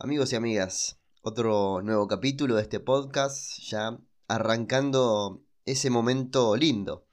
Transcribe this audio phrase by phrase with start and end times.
[0.00, 7.08] Amigos y amigas, otro nuevo capítulo de este podcast, ya arrancando ese momento lindo,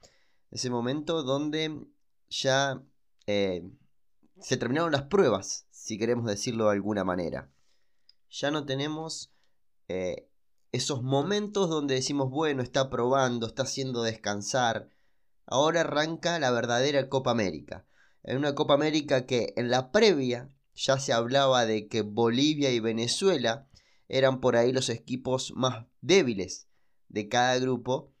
[0.52, 1.84] ese momento donde
[2.28, 2.80] ya
[3.26, 3.68] eh,
[4.38, 7.50] se terminaron las pruebas, si queremos decirlo de alguna manera.
[8.30, 9.32] Ya no tenemos
[9.88, 10.28] eh,
[10.70, 14.90] esos momentos donde decimos, bueno, está probando, está haciendo descansar.
[15.44, 17.84] Ahora arranca la verdadera Copa América.
[18.22, 22.80] En una Copa América que en la previa ya se hablaba de que Bolivia y
[22.80, 23.66] Venezuela
[24.08, 26.68] eran por ahí los equipos más débiles
[27.08, 28.12] de cada grupo,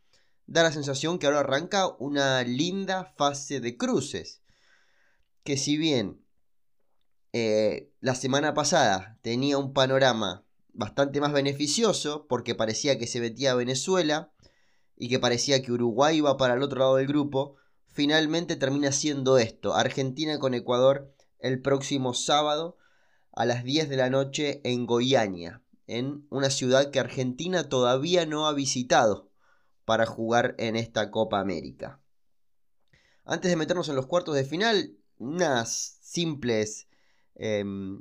[0.46, 4.42] da la sensación que ahora arranca una linda fase de cruces.
[5.44, 6.24] Que si bien
[7.32, 13.52] eh, la semana pasada tenía un panorama bastante más beneficioso, porque parecía que se metía
[13.52, 14.32] a Venezuela
[14.96, 19.38] y que parecía que Uruguay iba para el otro lado del grupo, finalmente termina siendo
[19.38, 22.76] esto, Argentina con Ecuador el próximo sábado
[23.32, 28.46] a las 10 de la noche en Goiânia, en una ciudad que Argentina todavía no
[28.46, 29.30] ha visitado
[29.84, 32.00] para jugar en esta Copa América.
[33.24, 36.88] Antes de meternos en los cuartos de final, unas simples
[37.34, 38.00] em,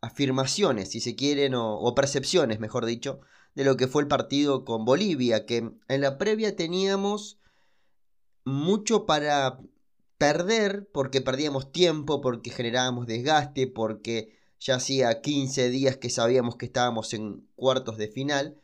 [0.00, 3.20] afirmaciones, si se quieren, o percepciones, mejor dicho,
[3.54, 7.40] de lo que fue el partido con Bolivia, que en la previa teníamos
[8.44, 9.58] mucho para
[10.18, 16.66] perder porque perdíamos tiempo, porque generábamos desgaste, porque ya hacía 15 días que sabíamos que
[16.66, 18.60] estábamos en cuartos de final,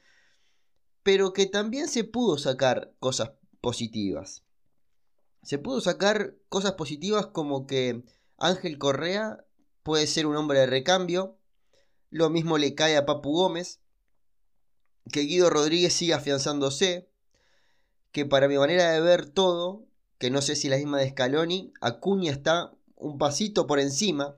[1.03, 4.45] pero que también se pudo sacar cosas positivas.
[5.43, 8.05] Se pudo sacar cosas positivas como que
[8.39, 9.45] Ángel Correa
[9.83, 11.39] puede ser un hombre de recambio,
[12.11, 13.81] lo mismo le cae a Papu Gómez,
[15.11, 17.11] que Guido Rodríguez sigue afianzándose,
[18.13, 19.87] que para mi manera de ver todo,
[20.23, 24.37] que no sé si la misma de Scaloni, Acuña está un pasito por encima,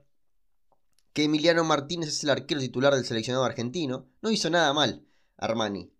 [1.13, 5.05] que Emiliano Martínez es el arquero titular del seleccionado argentino, no hizo nada mal
[5.37, 5.91] Armani,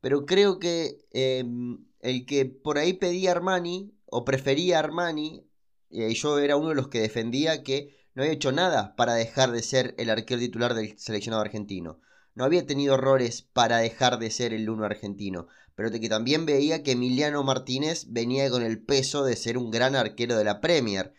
[0.00, 5.46] pero creo que em, el que por ahí pedía Armani o prefería Armani,
[5.90, 9.52] y yo era uno de los que defendía que no había hecho nada para dejar
[9.52, 12.00] de ser el arquero titular del seleccionado argentino.
[12.34, 16.82] No había tenido errores para dejar de ser el uno argentino pero que también veía
[16.82, 21.14] que Emiliano Martínez venía con el peso de ser un gran arquero de la Premier.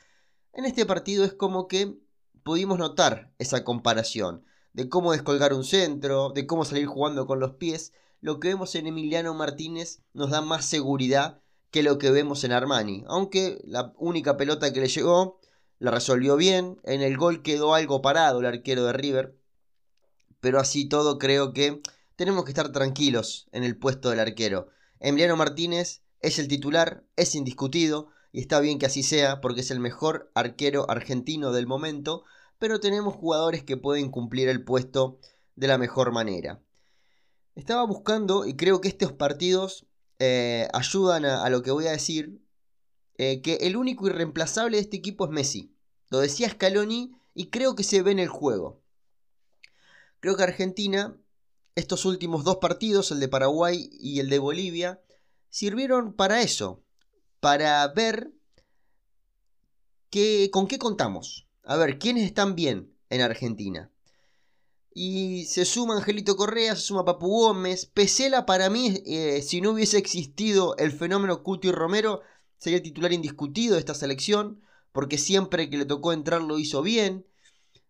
[0.53, 1.97] En este partido es como que
[2.43, 7.55] pudimos notar esa comparación, de cómo descolgar un centro, de cómo salir jugando con los
[7.55, 7.91] pies.
[8.21, 11.41] Lo que vemos en Emiliano Martínez nos da más seguridad
[11.71, 15.39] que lo que vemos en Armani, aunque la única pelota que le llegó
[15.77, 19.37] la resolvió bien, en el gol quedó algo parado el arquero de River,
[20.39, 21.81] pero así todo creo que
[22.15, 24.69] tenemos que estar tranquilos en el puesto del arquero.
[24.99, 29.71] Emiliano Martínez es el titular, es indiscutido, y está bien que así sea porque es
[29.71, 32.23] el mejor arquero argentino del momento,
[32.59, 35.19] pero tenemos jugadores que pueden cumplir el puesto
[35.55, 36.61] de la mejor manera.
[37.55, 39.85] Estaba buscando, y creo que estos partidos
[40.19, 42.41] eh, ayudan a, lo que voy a decir,
[43.17, 45.73] eh, que el único irreemplazable de este equipo es Messi.
[46.09, 48.81] Lo decía Scaloni y creo que se ve en el juego.
[50.19, 51.17] Creo que Argentina
[51.75, 55.01] estos últimos dos partidos, el de Paraguay y el de Bolivia,
[55.49, 56.83] sirvieron para eso,
[57.39, 58.31] para ver
[60.51, 61.47] con qué contamos.
[61.63, 63.91] A ver, quiénes están bien en Argentina.
[64.93, 67.85] Y se suma Angelito Correa, se suma Papu Gómez.
[67.85, 72.21] Pesela para mí, eh, si no hubiese existido el fenómeno Cuti Romero,
[72.57, 74.61] sería el titular indiscutido de esta selección,
[74.93, 77.25] porque siempre que le tocó entrar lo hizo bien.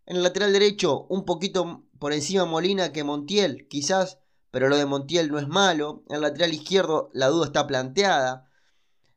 [0.05, 4.19] En el lateral derecho, un poquito por encima Molina que Montiel, quizás,
[4.51, 6.03] pero lo de Montiel no es malo.
[6.09, 8.49] En el lateral izquierdo la duda está planteada.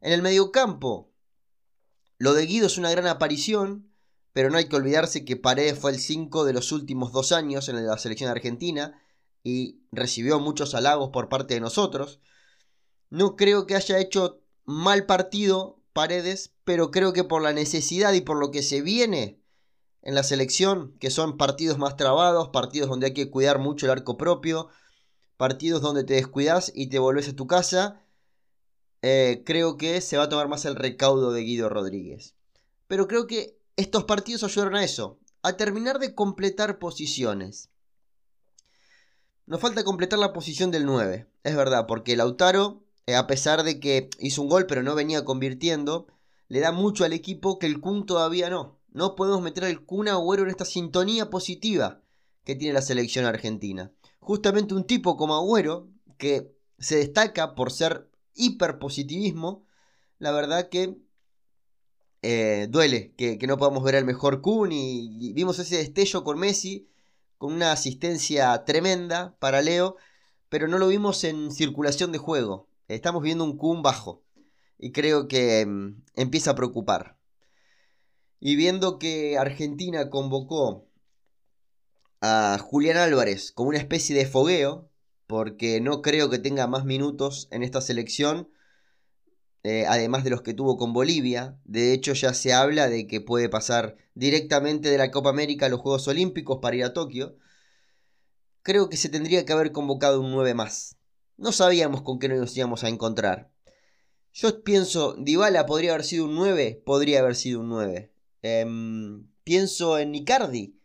[0.00, 1.12] En el mediocampo,
[2.16, 3.92] lo de Guido es una gran aparición,
[4.32, 7.68] pero no hay que olvidarse que Paredes fue el 5 de los últimos dos años
[7.68, 9.00] en la selección argentina
[9.42, 12.20] y recibió muchos halagos por parte de nosotros.
[13.10, 18.20] No creo que haya hecho mal partido Paredes, pero creo que por la necesidad y
[18.20, 19.37] por lo que se viene
[20.08, 23.92] en la selección, que son partidos más trabados, partidos donde hay que cuidar mucho el
[23.92, 24.70] arco propio,
[25.36, 28.00] partidos donde te descuidas y te volvés a tu casa,
[29.02, 32.34] eh, creo que se va a tomar más el recaudo de Guido Rodríguez.
[32.86, 37.68] Pero creo que estos partidos ayudaron a eso, a terminar de completar posiciones.
[39.44, 43.78] Nos falta completar la posición del 9, es verdad, porque Lautaro, eh, a pesar de
[43.78, 46.06] que hizo un gol pero no venía convirtiendo,
[46.48, 48.77] le da mucho al equipo que el Kun todavía no.
[48.98, 52.02] No podemos meter al Kun Agüero en esta sintonía positiva
[52.42, 53.92] que tiene la selección argentina.
[54.18, 59.64] Justamente un tipo como Agüero, que se destaca por ser hiperpositivismo,
[60.18, 60.96] la verdad que
[62.22, 66.88] eh, duele que, no podamos ver al mejor Kun y, vimos ese destello con Messi
[67.36, 69.94] con una asistencia tremenda para Leo,
[70.48, 72.66] pero no lo vimos en circulación de juego.
[72.88, 74.24] Estamos viendo un Kun bajo
[74.76, 77.17] y creo que mm, empieza a preocupar.
[78.40, 80.88] Y viendo que Argentina convocó
[82.20, 84.90] a Julián Álvarez como una especie de fogueo,
[85.26, 88.48] porque no creo que tenga más minutos en esta selección,
[89.64, 91.58] eh, además de los que tuvo con Bolivia.
[91.64, 95.68] De hecho, ya se habla de que puede pasar directamente de la Copa América a
[95.68, 97.36] los Juegos Olímpicos para ir a Tokio.
[98.62, 100.96] Creo que se tendría que haber convocado un 9 más.
[101.36, 103.50] No sabíamos con qué nos íbamos a encontrar.
[104.32, 108.12] Yo pienso, Dybala podría haber sido un 9, podría haber sido un 9.
[108.42, 110.78] Em, pienso en Icardi.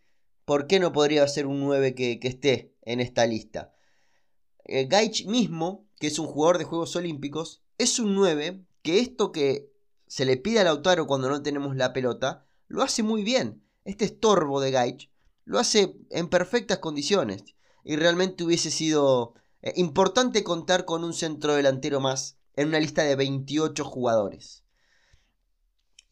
[0.45, 3.73] ¿Por qué no podría ser un 9 que, esté en esta lista?
[4.65, 9.31] Eh, Gaich mismo, que es un jugador de Juegos Olímpicos, es un 9 que esto
[9.31, 9.71] que
[10.07, 13.63] se le pide a Lautaro cuando no tenemos la pelota, lo hace muy bien.
[13.85, 15.09] Este estorbo de Gaich
[15.45, 17.43] lo hace en perfectas condiciones.
[17.83, 23.03] Y realmente hubiese sido eh, importante contar con un centro delantero más en una lista
[23.03, 24.62] de 28 jugadores.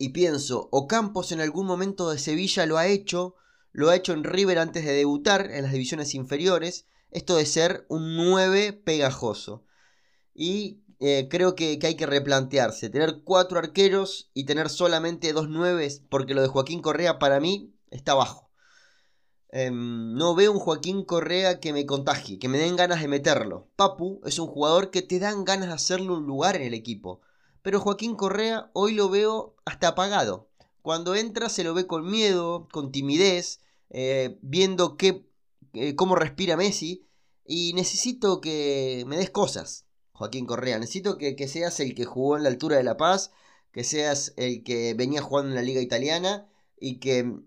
[0.02, 3.36] Y pienso, Ocampos en algún momento de Sevilla lo ha hecho,
[3.72, 7.86] lo ha hecho en River antes de debutar en las divisiones inferiores, esto de ser
[7.88, 9.64] un 9 pegajoso.
[10.34, 12.90] Y eh, creo que, hay que replantearse.
[12.90, 17.76] Tener cuatro arqueros y tener solamente dos nueves, porque lo de Joaquín Correa para mí
[17.92, 18.50] está bajo.
[19.50, 23.70] Em, no veo un Joaquín Correa que me contagie, que me den ganas de meterlo.
[23.76, 27.22] Papu es un jugador que te dan ganas de hacerle un lugar en el equipo.
[27.62, 30.50] Pero Joaquín Correa hoy lo veo hasta apagado.
[30.82, 33.60] Cuando entra se lo ve con miedo, con timidez,
[33.90, 34.98] eh, viendo
[35.74, 37.06] eh, cómo respira Messi.
[37.46, 39.86] Y necesito que me des cosas.
[40.14, 40.80] Joaquín Correa.
[40.80, 43.32] Necesito que, seas el que jugó en la altura de La Paz,
[43.72, 46.48] que seas el que venía jugando en la liga italiana
[46.80, 47.40] y que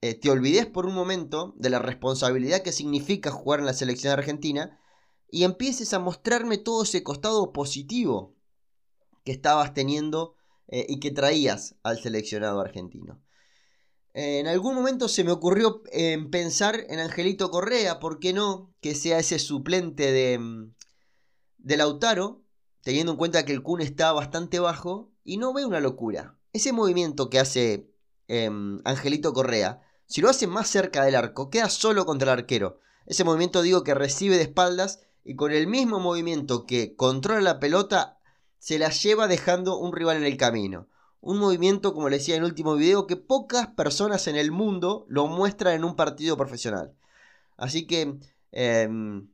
[0.00, 4.12] eh, te olvides por un momento de la responsabilidad que significa jugar en la selección
[4.12, 4.78] argentina
[5.30, 8.34] y empieces a mostrarme todo ese costado positivo
[9.24, 10.34] que estabas teniendo
[10.68, 13.22] eh, y que traías al seleccionado argentino.
[14.14, 15.82] en algún momento se me ocurrió
[16.30, 18.74] pensar en Angelito Correa, ¿por qué no?
[18.82, 20.74] Que sea ese suplente de, mm,
[21.58, 22.42] de Lautaro,
[22.82, 26.36] teniendo en cuenta que el Kun está bastante bajo, y no ve una locura.
[26.52, 27.90] Ese movimiento que hace
[28.28, 32.78] em, Angelito Correa, si lo hace más cerca del arco, queda solo contra el arquero.
[33.06, 37.60] Ese movimiento digo que recibe de espaldas y con el mismo movimiento que controla la
[37.60, 38.18] pelota,
[38.62, 40.86] se la lleva dejando un rival en el camino.
[41.20, 45.04] Un movimiento, como le decía en el último video, que pocas personas en el mundo
[45.08, 46.94] lo muestran en un partido profesional.
[47.56, 48.20] Así que
[48.52, 49.28] em,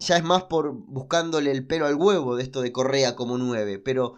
[0.00, 3.78] ya es más por buscándole el pelo al huevo de esto de Correa como 9.
[3.78, 4.14] Pero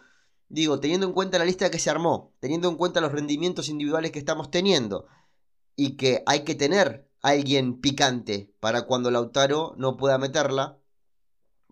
[0.49, 4.13] digo, teniendo en cuenta la lista que se armó, teniendo en cuenta los rendimientos individuales
[4.13, 5.09] que estamos teniendo
[5.77, 10.79] y que hay que tener alguien picante para cuando Lautaro no pueda meterla,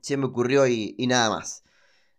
[0.03, 1.63] se me ocurrió y, nada más.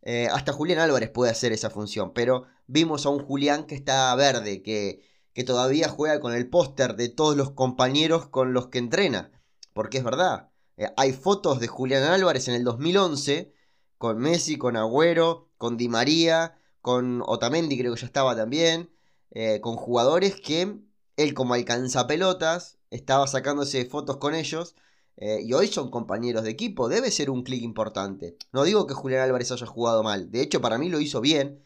[0.02, 4.14] Eh, hasta Julián Álvarez puede hacer esa función, pero vimos a un Julián que está
[4.16, 5.02] verde, que,
[5.34, 9.32] que todavía juega con el póster de todos los compañeros con los que entrena.
[9.74, 13.54] Porque es verdad, eh, hay fotos de Julián Álvarez en el 2011
[13.98, 18.92] con Messi, con Agüero, con Di María, con Otamendi creo que ya estaba también,
[19.32, 20.80] eh, con jugadores que
[21.18, 24.76] él como alcanza pelotas estaba sacándose fotos con ellos
[25.18, 28.38] eh, y hoy son compañeros de equipo, debe ser un clic importante.
[28.52, 31.64] No digo que Julián Álvarez haya jugado mal, de hecho para mí lo hizo bien,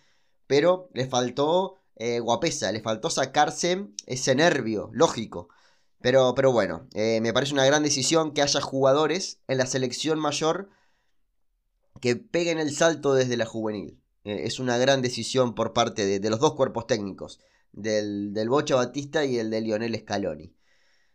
[0.47, 1.77] pero le faltó
[2.23, 5.49] guapesa, le faltó sacarse ese nervio, lógico.
[6.01, 10.19] Pero, pero bueno, eh, me parece una gran decisión que haya jugadores en la selección
[10.19, 10.69] mayor
[12.01, 13.99] que peguen el salto desde la juvenil.
[14.23, 17.39] Eh, es una gran decisión por parte de, los dos cuerpos técnicos,
[17.71, 20.55] del, del, Bocha Batista y el de Lionel Scaloni.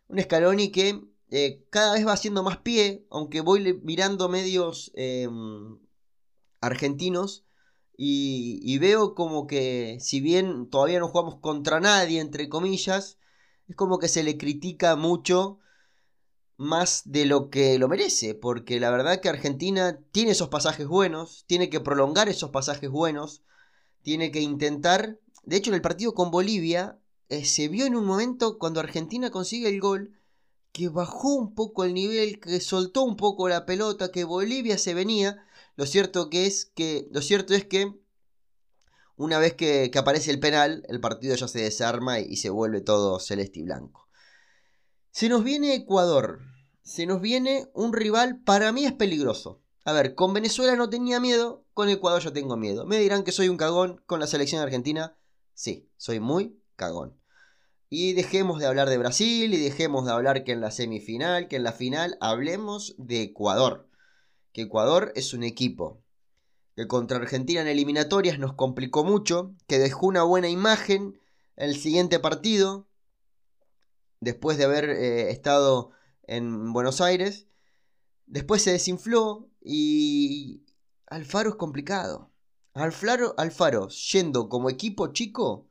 [0.08, 5.78] Un Scaloni que eh, cada vez va haciendo más pie, aunque voy mirando medios em,
[6.60, 7.44] argentinos
[7.96, 13.18] y, veo como que si bien todavía no jugamos contra nadie, entre comillas,
[13.68, 15.58] es como que se le critica mucho
[16.58, 21.44] más de lo que lo merece, porque la verdad que Argentina tiene esos pasajes buenos,
[21.46, 23.42] tiene que prolongar esos pasajes buenos,
[24.02, 28.04] tiene que intentar, de hecho en el partido con Bolivia eh, se vio en un
[28.04, 30.16] momento cuando Argentina consigue el gol
[30.76, 34.92] que bajó un poco el nivel, que soltó un poco la pelota, que Bolivia se
[34.92, 35.42] venía,
[35.74, 37.98] lo cierto que es que lo cierto es que
[39.16, 43.18] una vez que, aparece el penal, el partido ya se desarma y, se vuelve todo
[43.20, 44.10] celeste y blanco.
[45.12, 46.40] Se nos viene Ecuador.
[46.82, 49.62] Se nos viene un rival, para mí es peligroso.
[49.86, 52.84] A ver, con Venezuela no tenía miedo, con Ecuador ya tengo miedo.
[52.84, 55.16] Me dirán que soy un cagón con la selección argentina.
[55.54, 57.18] Sí, soy muy cagón.
[57.88, 61.56] Y dejemos de hablar de Brasil y dejemos de hablar que en la semifinal, que
[61.56, 63.88] en la final, hablemos de Ecuador.
[64.52, 66.02] Que Ecuador es un equipo.
[66.74, 71.18] Que contra Argentina en eliminatorias nos complicó mucho, que dejó una buena imagen
[71.54, 72.86] el siguiente partido,
[74.20, 75.90] después de haber eh, estado
[76.24, 77.46] en Buenos Aires.
[78.26, 80.64] Después se desinfló y
[81.06, 82.30] Alfaro es complicado.
[82.74, 85.65] Alfaro, Alfaro, yendo como equipo chico,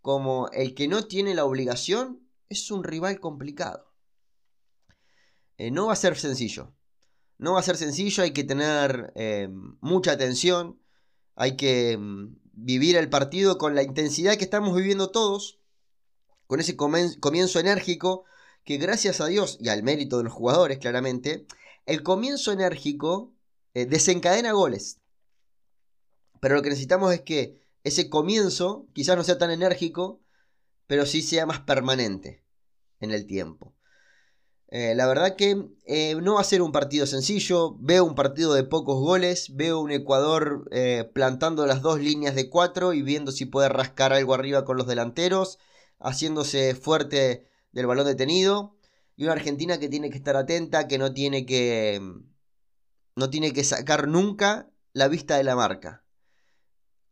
[0.00, 3.92] como el que no tiene la obligación, es un rival complicado.
[5.58, 6.72] Eh, no va a ser sencillo.
[7.38, 9.48] No va a ser sencillo, hay que tener eh,
[9.80, 10.80] mucha atención,
[11.36, 15.58] hay que mm, vivir el partido con la intensidad que estamos viviendo todos,
[16.46, 18.24] con ese comienzo enérgico,
[18.64, 21.46] que gracias a Dios y al mérito de los jugadores, claramente,
[21.86, 23.32] el comienzo enérgico
[23.74, 25.00] eh, desencadena goles.
[26.40, 30.20] Pero lo que necesitamos es que ese comienzo quizás no sea tan enérgico,
[30.86, 32.44] pero sí sea más permanente
[33.00, 33.74] en el tiempo.
[34.68, 37.76] Eh, la verdad que eh, no va a ser un partido sencillo.
[37.80, 39.56] Veo un partido de pocos goles.
[39.56, 40.68] Veo un Ecuador
[41.12, 44.86] plantando las dos líneas de cuatro y viendo si puede rascar algo arriba con los
[44.86, 45.58] delanteros.
[45.98, 48.76] Haciéndose fuerte del balón detenido.
[49.16, 52.00] Y una Argentina que tiene que estar atenta, que no tiene que.
[53.16, 56.04] No tiene que sacar nunca la vista de la marca.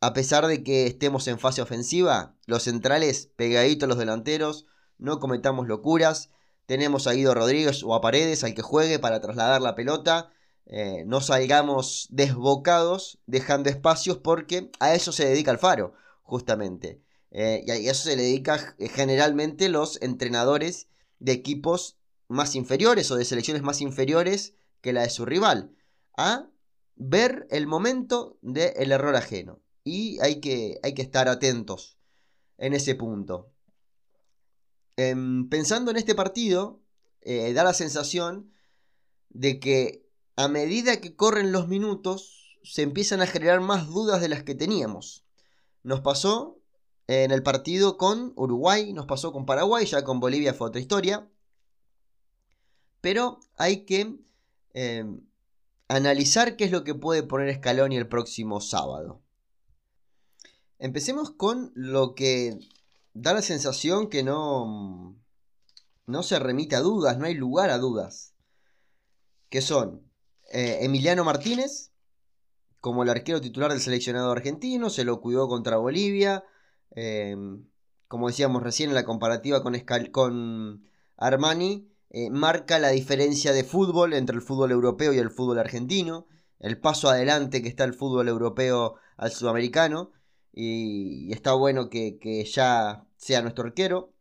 [0.01, 5.67] A pesar de que estemos en fase ofensiva, los centrales pegaditos los delanteros, no cometamos
[5.67, 6.31] locuras.
[6.67, 10.31] Tenemos a Guido Rodríguez o a Paredes al que juegue para trasladar la pelota.
[10.67, 17.03] Eh, no salgamos desbocados dejando espacios porque a eso se dedica el faro, justamente.
[17.33, 18.45] Eh, y a eso se le eh,
[18.89, 20.89] generalmente los entrenadores
[21.19, 25.75] de equipos más inferiores o de selecciones más inferiores que la de su rival.
[26.17, 26.47] A
[26.95, 29.61] ver el momento del error ajeno.
[29.89, 31.97] Y hay que, hay que estar atentos
[32.59, 33.55] en ese punto.
[34.97, 36.83] Em, pensando en este partido,
[37.23, 38.53] eh, da la sensación
[39.31, 44.29] de que a medida que corren los minutos, se empiezan a generar más dudas de
[44.29, 45.25] las que teníamos.
[45.83, 46.61] Nos pasó
[47.07, 51.27] en el partido con Uruguay, nos pasó con Paraguay, ya con Bolivia fue otra historia.
[53.01, 54.19] Pero hay que
[54.75, 55.07] eh,
[55.89, 59.23] analizar qué es lo que puede poner Scaloni el próximo sábado.
[60.79, 62.59] Empecemos con lo que
[63.15, 65.17] da la sensación que no,
[66.07, 68.35] no se remite a dudas, no hay lugar a dudas.
[69.49, 70.03] Que son
[70.53, 71.91] eh, Emiliano Martínez,
[72.81, 76.45] como el arquero titular del seleccionado argentino, se lo cuidó contra Bolivia,
[76.91, 77.67] Em,
[78.09, 79.79] como decíamos recién en la comparativa con,
[80.11, 80.85] con
[81.17, 86.27] Armani, eh, marca la diferencia de fútbol entre el fútbol europeo y el fútbol argentino,
[86.59, 90.11] el paso adelante que está el fútbol europeo al sudamericano,
[90.53, 94.13] y, está bueno que, que, ya sea nuestro arquero.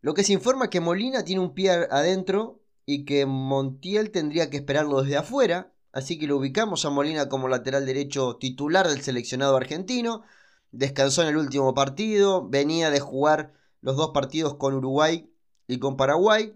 [0.00, 4.56] Lo que se informa que Molina tiene un pie adentro y que Montiel tendría que
[4.56, 9.56] esperarlo desde afuera, así que lo ubicamos a Molina como lateral derecho titular del seleccionado
[9.56, 10.24] argentino
[10.72, 15.30] descansó en el último partido, venía de jugar los dos partidos con Uruguay
[15.66, 16.54] y con Paraguay,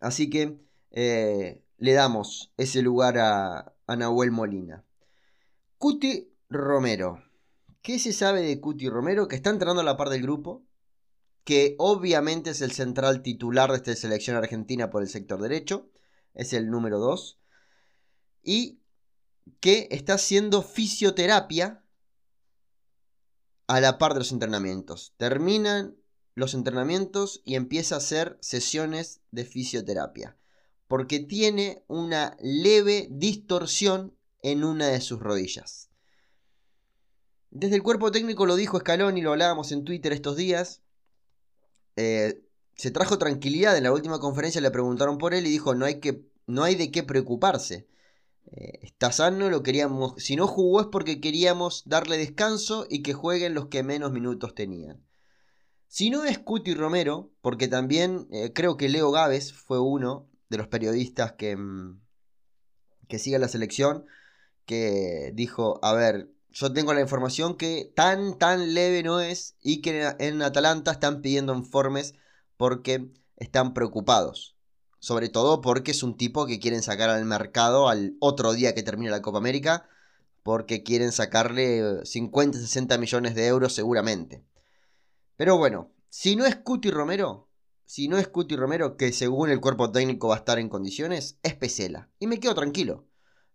[0.00, 0.58] así que
[0.90, 4.84] eh, le damos ese lugar a, a Nahuel Molina.
[5.78, 7.22] Cuti Romero.
[7.80, 9.28] ¿Qué se sabe de Cuti Romero?
[9.28, 10.66] Que está entrando a la par del grupo,
[11.44, 15.88] que obviamente es el central titular de esta selección argentina por el sector derecho,
[16.34, 17.38] es el número 2,
[18.42, 18.80] y
[19.60, 21.84] que está haciendo fisioterapia
[23.68, 25.14] a la par de los entrenamientos.
[25.16, 25.96] Terminan
[26.34, 30.36] los entrenamientos y empieza a hacer sesiones de fisioterapia.
[30.88, 35.89] Porque tiene una leve distorsión en una de sus rodillas.
[37.50, 40.82] Desde el cuerpo técnico lo dijo Scaloni, lo hablábamos en Twitter estos días.
[41.96, 42.42] Eh,
[42.76, 43.76] se trajo tranquilidad.
[43.76, 46.76] En la última conferencia le preguntaron por él y dijo: No hay, que, no hay
[46.76, 47.88] de qué preocuparse.
[48.52, 50.14] Eh, está sano, lo queríamos.
[50.22, 54.54] Si no jugó es porque queríamos darle descanso y que jueguen los que menos minutos
[54.54, 55.04] tenían.
[55.88, 60.58] Si no es Cuti Romero, porque también eh, creo que Leo Gávez fue uno de
[60.58, 62.00] los periodistas que, mm,
[63.08, 64.06] que sigue la selección,
[64.66, 69.80] que dijo, a ver, yo tengo la información que tan, tan leve no es y
[69.80, 72.14] que en Atalanta están pidiendo informes
[72.56, 74.56] porque están preocupados.
[74.98, 78.82] Sobre todo porque es un tipo que quieren sacar al mercado al otro día que
[78.82, 79.88] termine la Copa América.
[80.42, 84.42] Porque quieren sacarle 50, 60 millones de euros seguramente.
[85.36, 87.48] Pero bueno, si no es Cuti Romero,
[87.84, 91.38] si no es Cuti Romero, que según el cuerpo técnico va a estar en condiciones,
[91.42, 92.08] es Pesela.
[92.18, 93.06] Y me quedo tranquilo.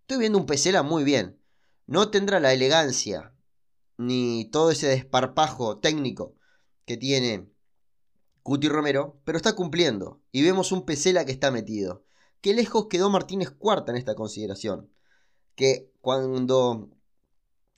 [0.02, 1.40] Estoy viendo un Pesela muy bien.
[1.88, 3.34] No tendrá la elegancia
[3.98, 6.36] ni todo ese desparpajo técnico
[6.86, 7.50] que tiene
[8.44, 10.22] Cuti Romero, pero está cumpliendo.
[10.32, 12.04] Y vemos un Pesela que está metido.
[12.42, 14.92] Qué lejos quedó Martínez Cuarta en esta consideración.
[15.56, 16.89] Que cuando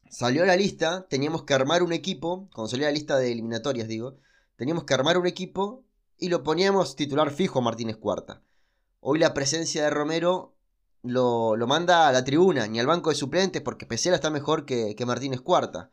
[0.10, 4.18] salió la lista, teníamos que armar un equipo, cuando salió la lista de eliminatorias, digo,
[4.56, 5.86] teníamos que armar un equipo
[6.18, 8.42] y lo poníamos titular fijo a Martínez Cuarta.
[9.00, 10.57] Hoy la presencia de Romero
[11.12, 14.96] lo, manda a la tribuna, ni al banco de suplentes, porque Pesela está mejor que,
[15.06, 15.92] Martínez Cuarta.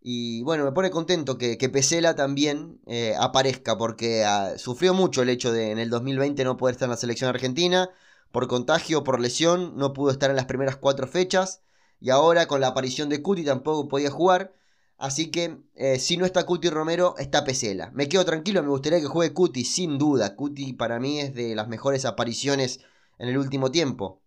[0.00, 5.22] Y bueno, me pone contento que, que Pesela también eh, aparezca, porque ah, sufrió mucho
[5.22, 7.90] el hecho de en el 2020 no poder estar en la selección argentina.
[8.32, 11.62] Por contagio, por lesión, no pudo estar en las primeras cuatro fechas.
[12.00, 14.54] Y ahora con la aparición de Cuti tampoco podía jugar.
[14.98, 17.90] Así que eh, si no está Cuti Romero, está Pesela.
[17.92, 20.36] Me quedo tranquilo, me gustaría que juegue Cuti, sin duda.
[20.36, 22.80] Cuti para mí es de las mejores apariciones
[23.18, 24.21] en el último tiempo.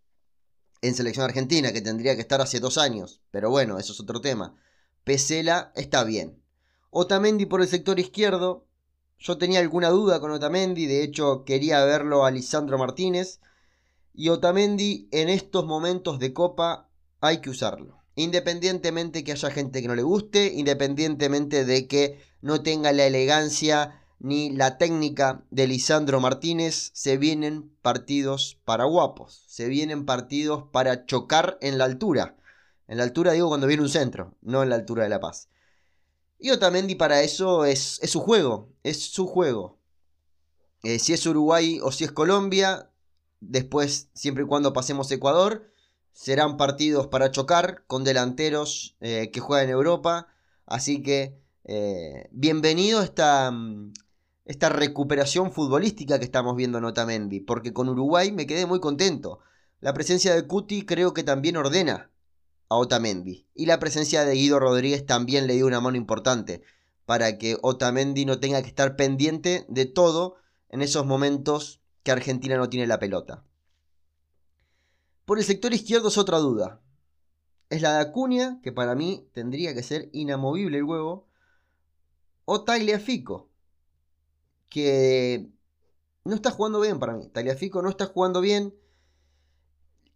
[0.81, 3.21] En selección argentina, que tendría que estar hace dos años.
[3.31, 4.55] Pero bueno, eso es otro tema.
[5.03, 6.41] Pesela está bien.
[6.89, 8.65] Otamendi por el sector izquierdo.
[9.19, 13.39] Yo tenía alguna duda con Otamendi, de hecho quería verlo a Lisandro Martínez.
[14.13, 16.89] Y Otamendi en estos momentos de copa
[17.21, 18.01] hay que usarlo.
[18.15, 24.01] Independientemente que haya gente que no le guste, independientemente de que no tenga la elegancia
[24.19, 31.05] ni la técnica de Lisandro Martínez, se vienen partidos para guapos, se vienen partidos para
[31.05, 32.37] chocar en la altura.
[32.87, 35.49] En la altura digo cuando viene un centro, no en la altura de La Paz.
[36.39, 39.79] Y Otamendi para eso es, su juego, es su juego.
[40.83, 42.91] Eh, si es Uruguay o si es Colombia,
[43.39, 45.71] después, siempre y cuando pasemos Ecuador,
[46.13, 50.27] serán partidos para chocar con delanteros eh, que juegan en Europa.
[50.65, 53.93] Así que eh, bienvenido esta, mm,
[54.45, 57.39] esta recuperación futbolística que estamos viendo en Otamendi.
[57.39, 59.39] Porque con Uruguay me quedé muy contento.
[59.81, 62.11] La presencia de Cuti creo que también ordena
[62.69, 63.47] a Otamendi.
[63.53, 66.61] Y la presencia de Guido Rodríguez también le dio una mano importante.
[67.05, 70.35] Para que Otamendi no tenga que estar pendiente de todo
[70.69, 73.43] en esos momentos que Argentina no tiene la pelota.
[75.25, 76.81] Por el sector izquierdo es otra duda.
[77.71, 81.27] Es la de Acuña, que para mí tendría que ser inamovible el huevo.
[82.45, 83.49] O Tagliafico,
[84.75, 85.47] que
[86.25, 87.29] no está jugando bien para mí.
[87.29, 88.75] Tagliafico no está jugando bien.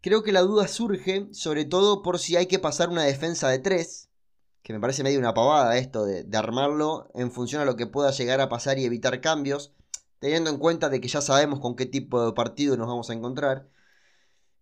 [0.02, 3.60] Creo que la duda surge, sobre todo por si hay que pasar una defensa de
[3.60, 4.10] tres,
[4.62, 8.12] que me parece medio una pavada esto de, armarlo en función a lo que pueda
[8.12, 9.72] llegar a pasar y evitar cambios,
[10.20, 13.14] teniendo en cuenta de que ya sabemos con qué tipo de partido nos vamos a
[13.14, 13.70] encontrar.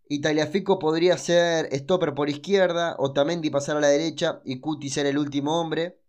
[0.10, 5.18] Italiafico podría ser stopper por izquierda, Otamendi pasar a la derecha y Cuti ser el
[5.18, 6.00] último hombre.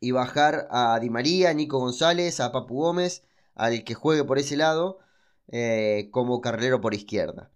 [0.00, 4.56] Y bajar a Di María, Nico González, a Papu Gómez, al que juegue por ese
[4.56, 4.98] lado,
[5.48, 7.50] eh, como carrilero por izquierda.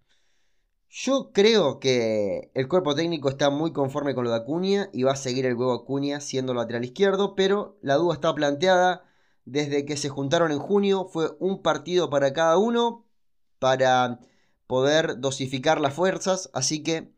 [0.89, 5.13] Yo creo que el cuerpo técnico está muy conforme con lo de Acuña y va
[5.13, 9.03] a seguir el huevo Acuña siendo lateral izquierdo, pero la duda está planteada
[9.45, 11.07] desde que se juntaron en junio.
[11.11, 13.07] Fue un partido para cada uno
[13.57, 14.19] para
[14.67, 17.11] poder dosificar las fuerzas, así que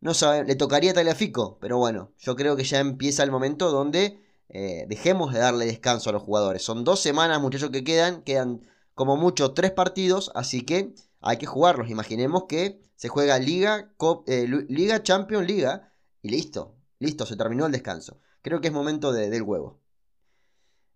[0.00, 4.18] no sabe, le tocaría Taliafico, pero bueno, yo creo que ya empieza el momento donde
[4.52, 6.62] eh, dejemos de darle descanso a los jugadores.
[6.62, 8.62] Son dos semanas, muchachos, que quedan, quedan
[8.94, 11.88] como mucho tres partidos, así que hay que jugarlos.
[11.88, 13.92] Imaginemos que se juega Liga,
[14.26, 18.20] eh, Liga, Champions, Liga, y listo, listo, se terminó el descanso.
[18.42, 19.80] Creo que es momento del huevo.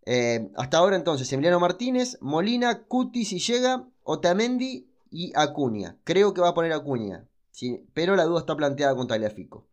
[0.06, 5.98] Eh, hasta ahora entonces, Emiliano Martínez, Molina, Cuti si llega, Otamendi y Acuña.
[6.04, 7.86] Creo que va a poner Acuña, ¿sí?
[7.94, 9.66] pero la duda está planteada con Tagliafico.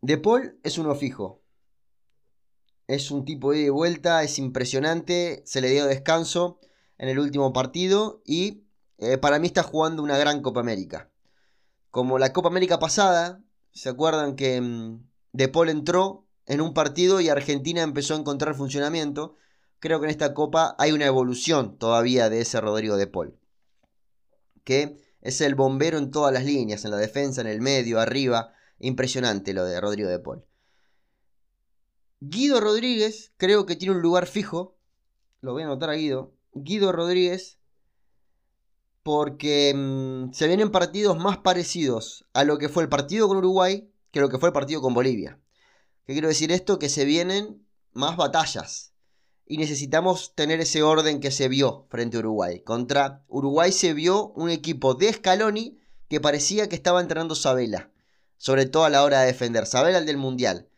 [0.00, 1.43] De Paul es uno fijo.
[2.86, 6.60] Es un tipo de vuelta, es impresionante, se le dio descanso
[6.98, 8.64] en el último partido y
[8.98, 11.10] eh, para mí está jugando una gran Copa América.
[11.90, 13.42] Como la Copa América pasada,
[13.72, 18.54] ¿se acuerdan que mm, De Paul entró en un partido y Argentina empezó a encontrar
[18.54, 19.36] funcionamiento?
[19.78, 23.38] Creo que en esta Copa hay una evolución todavía de ese Rodrigo De Paul
[24.64, 28.52] que es el bombero en todas las líneas, en la defensa, en el medio, arriba.
[28.80, 30.44] Impresionante lo de Rodrigo de Paul.
[32.28, 34.76] Guido Rodríguez creo que tiene un lugar fijo.
[35.40, 36.32] Lo voy a anotar a Guido.
[36.54, 37.58] Guido Rodríguez
[39.02, 43.90] porque mm, se vienen partidos más parecidos a lo que fue el partido con Uruguay
[44.10, 45.38] que lo que fue el partido con Bolivia.
[46.06, 46.78] ¿Qué quiero decir esto?
[46.78, 48.94] Que se vienen más batallas
[49.44, 52.60] y necesitamos tener ese orden que se vio frente a Uruguay.
[52.60, 57.90] Contra Uruguay se vio un equipo de Scaloni que parecía que estaba entrenando Sabela,
[58.38, 59.66] sobre todo a la hora de defender.
[59.66, 60.68] Sabela el del Mundial.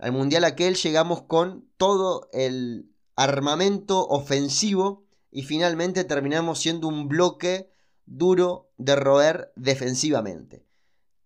[0.00, 7.70] Al Mundial aquel llegamos con todo el armamento ofensivo y finalmente terminamos siendo un bloque
[8.06, 10.64] duro de roer defensivamente.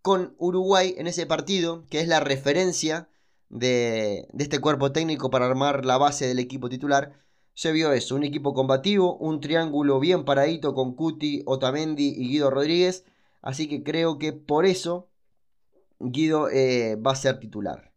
[0.02, 3.08] Con Uruguay en ese partido, que es la referencia
[3.48, 7.12] de, este cuerpo técnico para armar la base del equipo titular,
[7.54, 12.50] se vio eso, un equipo combativo, un triángulo bien paradito con Cuti, Otamendi y Guido
[12.50, 13.04] Rodríguez,
[13.40, 15.10] así que creo que por eso
[16.00, 17.93] Guido eh, va a ser titular.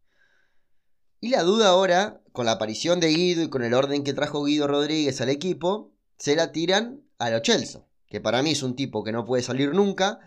[1.19, 4.43] Y la duda ahora, con la aparición de Guido y con el orden que trajo
[4.43, 8.75] Guido Rodríguez al equipo, se la tiran a lo Chelsea, que para mí es un
[8.75, 10.19] tipo que no puede salir nunca,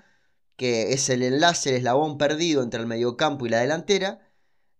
[0.56, 4.28] que es el enlace, el eslabón perdido entre el mediocampo y la delantera,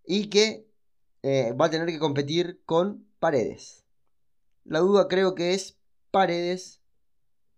[0.05, 0.67] y que
[1.23, 3.85] eh, va a tener que competir con Paredes.
[4.65, 5.77] La duda creo que es
[6.11, 6.81] Paredes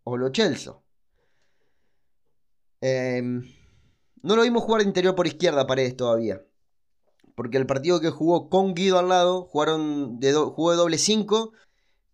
[0.03, 0.73] o Lo Chelsea.
[2.81, 3.43] Em,
[4.21, 6.43] no lo vimos jugar de interior por izquierda Paredes todavía.
[7.35, 11.53] Porque el partido que jugó con Guido al lado, jugaron de jugó de doble 5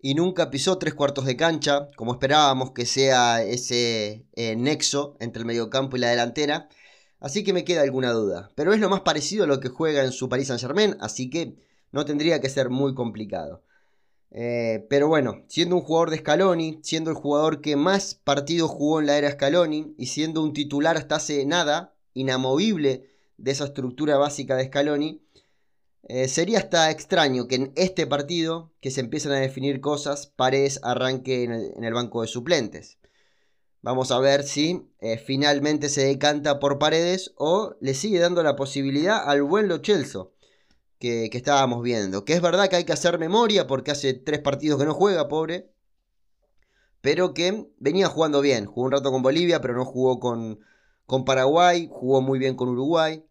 [0.02, 5.42] y nunca pisó tres cuartos de cancha, como esperábamos que sea ese eh, nexo entre
[5.42, 6.70] el mediocampo y la delantera.
[7.20, 8.52] Así que me queda alguna duda.
[8.56, 11.30] Pero es lo más parecido a lo que juega en su Paris Saint Germain, así
[11.30, 11.56] que
[11.92, 13.64] no tendría que ser muy complicado.
[14.32, 19.00] Eh, pero bueno, siendo un jugador de Scaloni, siendo el jugador que más partidos jugó
[19.00, 23.09] en la era Scaloni y siendo un titular hasta hace nada, inamovible
[23.40, 25.22] de esa estructura básica de Scaloni,
[26.04, 30.80] eh, sería hasta extraño que en este partido, que se empiezan a definir cosas, Paredes
[30.84, 32.98] arranque en el, banco de suplentes.
[33.82, 38.56] Vamos a ver si eh, finalmente se decanta por Paredes o le sigue dando la
[38.56, 40.34] posibilidad al buen Lo Celso
[41.00, 42.26] que, estábamos viendo.
[42.26, 45.28] Que es verdad que hay que hacer memoria porque hace tres partidos que no juega,
[45.28, 45.72] pobre.
[47.02, 48.66] Pero que venía jugando bien.
[48.66, 50.60] Jugó un rato con Bolivia, pero no jugó con,
[51.06, 51.88] con Paraguay.
[51.92, 53.24] Jugó muy bien con Uruguay.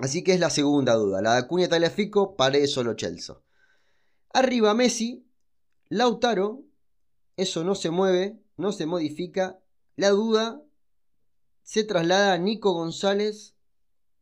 [0.00, 1.20] Así que es la segunda duda.
[1.20, 3.36] La de Acuña Taliafico, Paredes solo Chelsea.
[4.32, 5.26] Arriba Messi,
[5.90, 6.62] Lautaro,
[7.36, 9.60] eso no se mueve, no se modifica.
[9.96, 10.62] La duda
[11.62, 13.54] se traslada a Nico González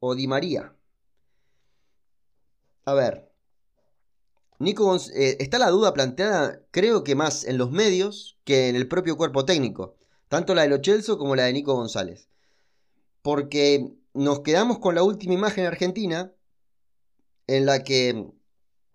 [0.01, 0.75] o Di María.
[2.85, 3.31] A ver.
[4.59, 8.89] Nico eh, está la duda planteada, creo que más en los medios que en el
[8.89, 9.95] propio cuerpo técnico.
[10.27, 12.29] Tanto la de Lo Chelsea como la de Nico González.
[13.23, 16.33] Porque nos quedamos con la última imagen argentina,
[17.47, 18.27] en la que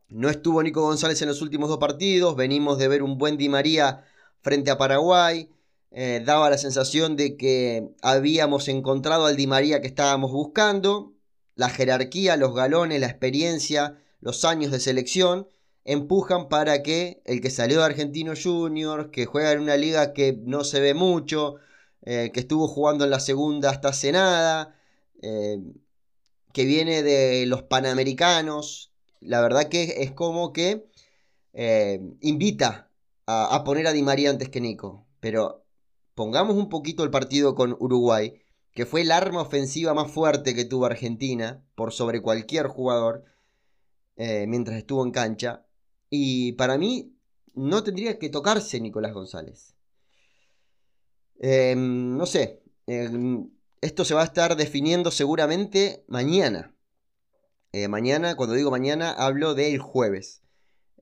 [0.09, 3.47] no estuvo Nico González en los últimos dos partidos, venimos de ver un buen Di
[3.47, 4.03] María
[4.41, 5.49] frente a Paraguay,
[5.91, 11.13] eh, daba la sensación de que habíamos encontrado al Di María que estábamos buscando,
[11.55, 15.47] la jerarquía, los galones, la experiencia, los años de selección,
[15.85, 20.33] empujan para que el que salió de Argentino Junior, que juega en una liga que
[20.33, 21.55] no se ve mucho,
[22.01, 24.75] eh, que estuvo jugando en la segunda hasta hace nada,
[25.23, 25.57] eh,
[26.51, 28.91] que viene de los Panamericanos.
[29.21, 30.85] La verdad que es como que
[31.53, 32.91] eh, invita
[33.25, 35.07] a, poner a Di María antes que Nico.
[35.19, 35.65] Pero
[36.13, 38.41] pongamos un poquito el partido con Uruguay,
[38.73, 43.23] que fue el arma ofensiva más fuerte que tuvo Argentina por sobre cualquier jugador
[44.17, 45.65] eh, mientras estuvo en cancha.
[46.09, 47.15] Y para mí
[47.55, 49.75] no tendría que tocarse Nicolás González.
[51.39, 52.61] no sé,
[53.83, 56.73] esto se va a estar definiendo seguramente mañana.
[57.73, 60.41] Eh, mañana, cuando digo mañana, hablo del jueves.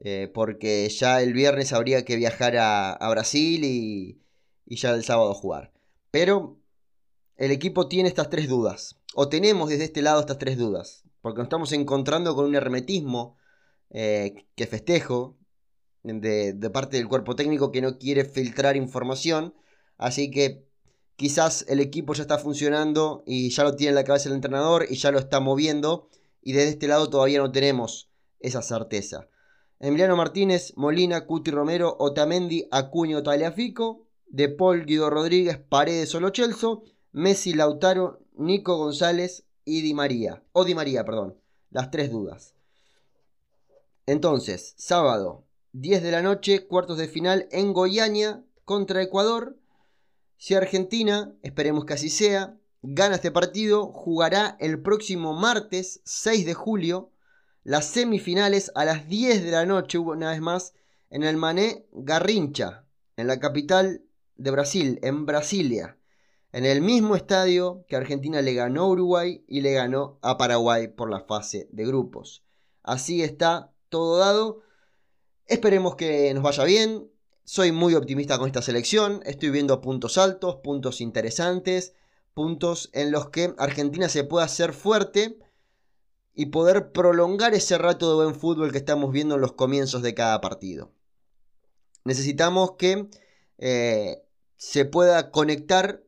[0.04, 4.24] Eh, porque ya el viernes habría que viajar a, Brasil y,
[4.66, 5.72] y, ya el sábado jugar.
[6.10, 6.60] Pero
[7.38, 9.00] el equipo tiene estas tres dudas.
[9.14, 11.04] O tenemos desde este lado estas tres dudas.
[11.22, 13.38] Porque nos estamos encontrando con un hermetismo
[13.92, 15.38] eh, que festejo
[16.02, 19.54] de, de parte del cuerpo técnico que no quiere filtrar información.
[19.98, 20.71] Así que
[21.22, 24.88] quizás el equipo ya está funcionando y ya lo tiene en la cabeza el entrenador
[24.90, 26.10] y ya lo está moviendo
[26.42, 29.28] y desde este lado todavía no tenemos esa certeza.
[29.80, 36.82] Emiliano Martínez, Molina, Cuti Romero, Otamendi, Acuño, Taliafico, De Paul, Guido Rodríguez, Paredes, Solo Chelso,
[37.12, 40.42] Messi, Lautaro, Nico González y Di María.
[40.54, 41.38] O Di María, perdón.
[41.70, 42.56] Las tres dudas.
[44.08, 49.61] Entonces, sábado, 10 de la noche, cuartos de final en Goiânia contra Ecuador.
[50.44, 56.56] Si Argentina, esperemos que así sea, gana este partido, jugará el próximo martes 6 de
[56.56, 57.12] julio
[57.64, 60.74] las semifinales a las 10 de la noche, una vez más,
[61.12, 62.86] en el Mané Garrincha,
[63.18, 64.02] en la capital
[64.36, 66.00] de Brasil, en Brasilia,
[66.54, 70.88] en el mismo estadio que Argentina le ganó a Uruguay y le ganó a Paraguay
[70.88, 72.44] por la fase de grupos.
[72.82, 74.64] Así está todo dado.
[75.46, 77.11] Esperemos que nos vaya bien.
[77.54, 81.94] Soy muy optimista con esta selección, estoy viendo puntos altos, puntos interesantes,
[82.34, 85.38] puntos en los que Argentina se puede hacer fuerte
[86.34, 90.14] y poder prolongar ese rato de buen fútbol que estamos viendo en los comienzos de
[90.14, 90.94] cada partido.
[92.06, 93.10] Necesitamos que
[93.58, 94.24] eh,
[94.56, 96.06] se pueda conectar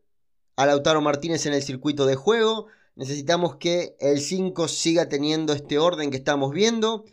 [0.55, 2.67] a Lautaro Martínez en el circuito de juego.
[2.95, 7.03] Necesitamos que el 5 siga teniendo este orden que estamos viendo.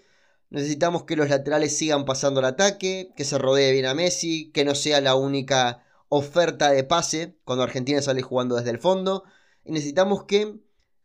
[0.51, 4.65] Necesitamos que los laterales sigan pasando el ataque, que se rodee bien a Messi, que
[4.65, 9.23] no sea la única oferta de pase cuando Argentina sale jugando desde el fondo.
[9.65, 10.59] Y necesitamos que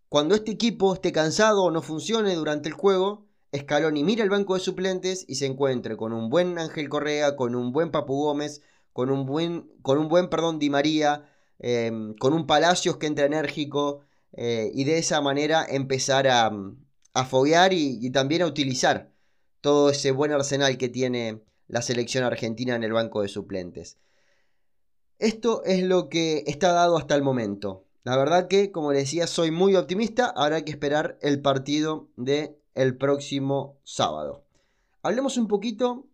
[0.10, 4.56] cuando este equipo esté cansado o no funcione durante el juego, Scaloni mire el banco
[4.56, 8.64] de suplentes y se encuentre con un buen Ángel Correa, con un buen Papu Gómez,
[8.94, 11.30] con un buen, con un buen perdón, Di María,
[11.60, 14.02] em, con un Palacios que entra enérgico
[14.34, 16.52] eh, y de esa manera empezar a,
[17.14, 19.15] a foguear y también a utilizar
[19.66, 23.98] todo ese buen arsenal que tiene la selección argentina en el banco de suplentes.
[25.18, 27.84] Esto es lo que está dado hasta el momento.
[28.04, 30.28] La verdad que, como les decía, soy muy optimista.
[30.28, 34.44] Habrá que esperar el partido de el próximo sábado.
[35.02, 36.06] Hablemos un poquito,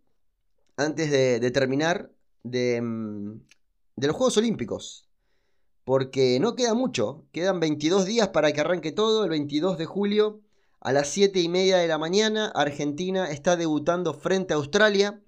[0.78, 2.10] antes de, terminar,
[2.44, 3.34] de, mm,
[3.98, 5.10] de los Juegos Olímpicos.
[5.84, 7.26] Porque no queda mucho.
[7.34, 9.26] Quedan 22 días para que arranque todo.
[9.26, 10.40] El 22 de julio
[10.82, 15.22] a las 7 y media de la mañana, Argentina está debutando frente a Australia.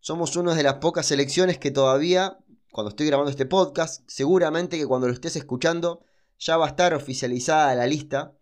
[0.00, 2.38] Somos una de las pocas selecciones que todavía,
[2.72, 6.02] cuando estoy grabando este podcast, seguramente que cuando lo estés escuchando,
[6.40, 8.32] ya va a estar oficializada la lista,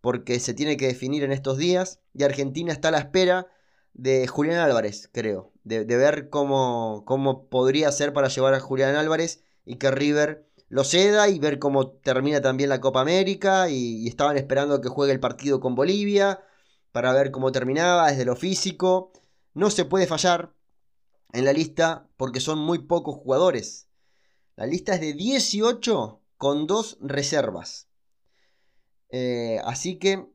[0.00, 2.00] porque se tiene que definir en estos días.
[2.14, 3.48] Y Argentina está a la espera
[3.92, 9.42] de Julián Álvarez, creo, de, ver cómo, cómo podría ser para llevar a Julián Álvarez
[9.66, 14.36] y que River lo ceda y ver cómo termina también la Copa América y, estaban
[14.36, 16.42] esperando que juegue el partido con Bolivia
[16.92, 19.12] para ver cómo terminaba desde lo físico.
[19.54, 20.54] No se puede fallar
[21.32, 23.88] en la lista porque son muy pocos jugadores.
[24.56, 27.88] La lista es de 18 con dos reservas.
[29.10, 30.26] Eh, así que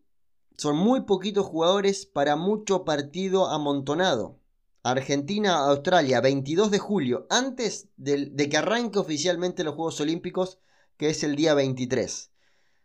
[0.58, 4.41] son muy poquitos jugadores para mucho partido amontonado.
[4.84, 10.60] Argentina-Australia, 22 de julio, antes de, que arranque oficialmente los Juegos Olímpicos,
[10.98, 12.32] que es el día 23.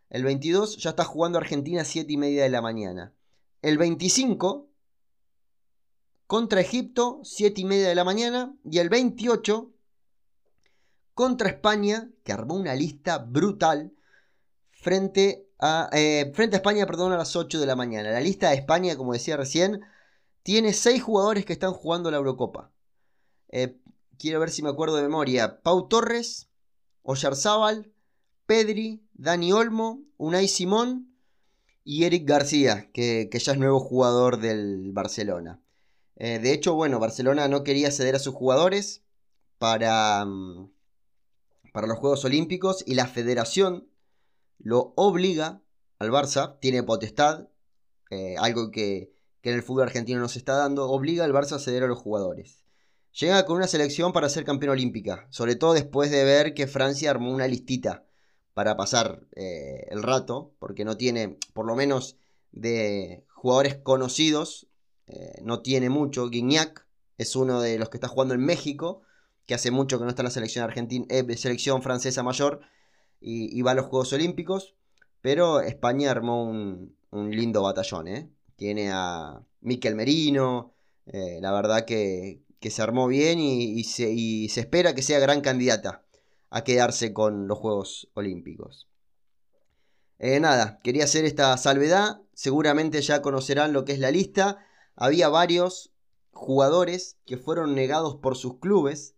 [0.09, 3.13] El 22 ya está jugando Argentina a 7 y media de la mañana.
[3.61, 4.69] El 25
[6.27, 8.55] contra Egipto, 7 y media de la mañana.
[8.63, 9.71] Y el 28
[11.13, 13.91] contra España, que armó una lista brutal,
[14.71, 18.11] frente a, eh, frente a España, perdón, a las 8 de la mañana.
[18.11, 19.81] La lista de España, como decía recién,
[20.47, 22.71] tiene seis jugadores que están jugando la Eurocopa.
[23.49, 23.81] Eh,
[24.17, 25.61] quiero ver si me acuerdo de memoria.
[25.61, 26.47] Pau Torres,
[27.01, 27.91] Oyarzábal,
[28.45, 31.13] Pedri, Dani Olmo, Unai Simón
[31.83, 35.61] y Eric García, que, ya es nuevo jugador del Barcelona.
[36.15, 39.03] Eh, de hecho, bueno, Barcelona no quería ceder a sus jugadores
[39.57, 40.71] para, mm,
[41.73, 43.89] para los Juegos Olímpicos y la federación
[44.59, 45.61] lo obliga
[45.99, 47.49] al Barça, tiene potestad,
[48.11, 49.16] eh, algo que,
[49.47, 51.99] que en el fútbol argentino nos está dando, obliga al Barça a ceder a los
[51.99, 52.65] jugadores.
[53.17, 57.09] Llega con una selección para ser campeón olímpica, sobre todo después de ver que Francia
[57.11, 58.03] armó una listita
[58.53, 62.17] para pasar eh, el rato, porque no tiene, por lo menos
[62.51, 64.67] de jugadores conocidos,
[65.05, 66.27] eh, no tiene mucho.
[66.27, 66.85] Guignac
[67.17, 69.01] es uno de los que está jugando en México,
[69.45, 72.59] que hace mucho que no está en la selección argentina, eh, selección francesa mayor,
[73.21, 74.75] y, va a los Juegos Olímpicos,
[75.21, 78.29] pero España armó un, un lindo batallón, ¿eh?
[78.57, 80.73] Tiene a Miquel Merino,
[81.05, 86.03] eh, la verdad que, se armó bien y, se, espera que sea gran candidata
[86.49, 88.89] a quedarse con los Juegos Olímpicos.
[90.19, 94.57] Eh, nada, quería hacer esta salvedad, seguramente ya conocerán lo que es la lista,
[94.97, 95.93] había varios
[96.31, 99.15] jugadores que fueron negados por sus clubes,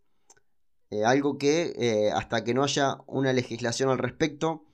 [0.92, 4.66] eh, algo que hasta que no haya una legislación al respecto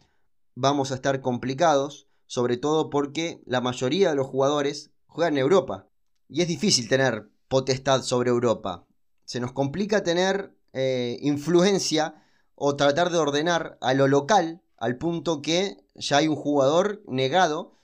[0.56, 5.88] vamos a estar complicados sobre todo porque la mayoría de los jugadores juegan en Europa.
[6.27, 8.85] Y es difícil tener potestad sobre Europa.
[9.25, 12.23] Se nos complica tener eh, influencia
[12.55, 17.77] o tratar de ordenar a lo local al punto que ya hay un jugador negado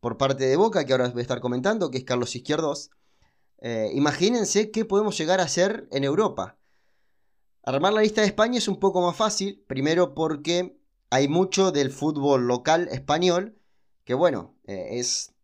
[0.00, 2.90] por parte de Boca, que ahora voy a estar comentando, que es Carlos Izquierdos.
[3.62, 6.58] Eh, imagínense qué podemos llegar a hacer en Europa.
[7.62, 10.78] Armar la lista de España es un poco más fácil, primero porque
[11.08, 13.56] hay mucho del fútbol local español
[14.04, 15.34] que bueno, eh, es,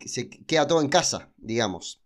[0.00, 2.02] se queda todo en casa, digamos.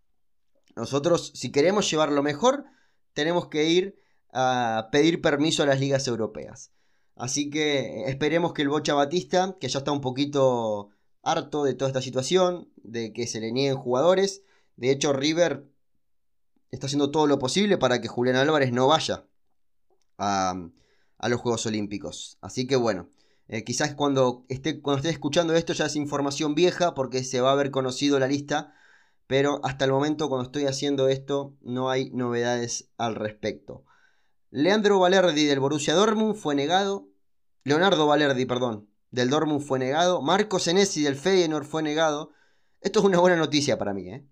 [0.75, 2.65] Nosotros, si queremos llevar lo mejor,
[3.13, 3.99] tenemos que ir
[4.31, 6.71] a pedir permiso a las ligas europeas.
[7.15, 10.89] Así que esperemos que el Bocha Batista, que ya está un poquito
[11.23, 14.43] harto de toda esta situación, de que se le nieguen jugadores,
[14.75, 15.65] de hecho River
[16.69, 19.25] está haciendo todo lo posible para que Julián Álvarez no vaya
[20.17, 20.69] a
[21.27, 22.37] los Juegos Olímpicos.
[22.41, 23.09] Así que bueno,
[23.47, 27.49] eh, quizás cuando esté, cuando esté escuchando esto ya es información vieja porque se va
[27.49, 28.73] a haber conocido la lista,
[29.27, 33.85] pero hasta el momento cuando estoy haciendo esto no hay novedades al respecto.
[34.49, 37.09] Leandro Valerdi del Borussia Dortmund fue negado.
[37.63, 40.21] Leonardo Valerdi, perdón, del Dortmund fue negado.
[40.21, 42.31] Marco Senesi del Feyenoord fue negado.
[42.81, 44.09] Esto es una buena noticia para mí.
[44.09, 44.25] ¿eh?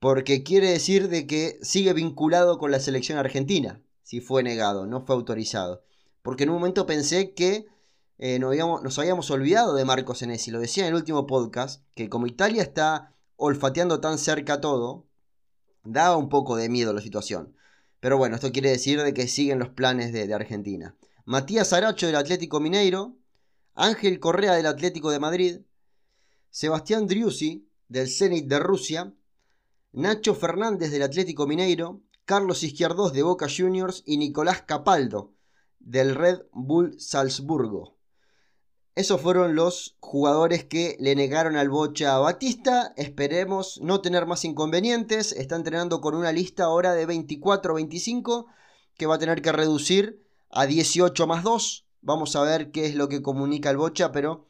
[0.00, 5.02] porque quiere decir de que sigue vinculado con la selección argentina, si fue negado, no
[5.02, 5.84] fue autorizado.
[6.22, 7.66] Porque en un momento pensé que
[8.22, 11.82] eh, nos, habíamos, nos, habíamos, olvidado de Marco Senesi, lo decía en el último podcast,
[11.94, 15.08] que como Italia está olfateando tan cerca todo,
[15.84, 17.56] daba un poco de miedo la situación.
[17.98, 20.94] Pero bueno, esto quiere decir de que siguen los planes de, Argentina.
[21.24, 23.16] Matías Aracho del Atlético Mineiro,
[23.74, 25.60] Ángel Correa del Atlético de Madrid,
[26.50, 29.14] Sebastián Driussi del Zenit de Rusia,
[29.92, 35.32] Nacho Fernández del Atlético Mineiro, Carlos Izquierdos de Boca Juniors y Nicolás Capaldo
[35.78, 37.98] del Red Bull Salzburgo.
[39.00, 42.92] Esos fueron los jugadores que le negaron al Bocha a Batista.
[42.98, 45.32] Esperemos no tener más inconvenientes.
[45.32, 48.44] Está entrenando con una lista ahora de 24-25
[48.98, 51.86] que va a tener que reducir a 18 más 2.
[52.02, 54.44] Vamos a ver qué es lo que comunica el Bocha, pero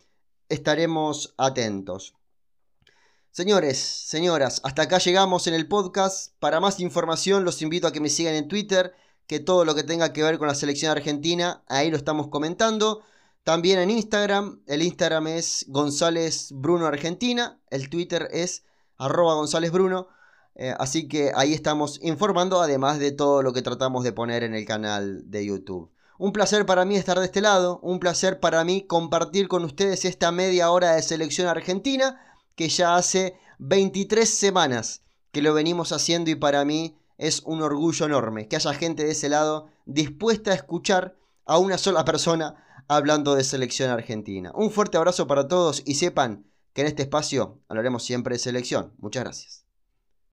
[0.49, 2.17] estaremos atentos.
[3.31, 6.35] Señores, señoras, hasta acá llegamos en el podcast.
[6.41, 8.95] Para más información los invito a que me sigan en Twitter,
[9.29, 13.05] que todo lo que tenga que ver con la selección argentina, ahí lo estamos comentando.
[13.51, 18.63] También en Instagram, el Instagram es González Bruno Argentina, el Twitter es
[18.97, 20.07] arroba González Bruno.
[20.55, 24.55] Eh, así que ahí estamos informando, además de todo lo que tratamos de poner en
[24.55, 25.91] el canal de YouTube.
[26.17, 30.05] Un placer para mí estar de este lado, un placer para mí compartir con ustedes
[30.05, 32.21] esta media hora de selección argentina
[32.55, 38.07] que ya hace 23 semanas que lo venimos haciendo y para mí es un orgullo
[38.07, 43.37] enorme que haya gente de ese lado dispuesta a escuchar a una sola persona hablando
[43.37, 44.51] de selección argentina.
[44.53, 48.95] Un fuerte abrazo para todos y sepan que en este espacio hablaremos siempre de selección.
[48.99, 49.60] Muchas gracias.